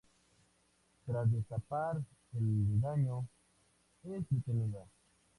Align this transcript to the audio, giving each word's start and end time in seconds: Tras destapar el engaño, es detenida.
Tras 1.05 1.31
destapar 1.31 1.97
el 2.33 2.39
engaño, 2.41 3.27
es 4.03 4.27
detenida. 4.31 4.83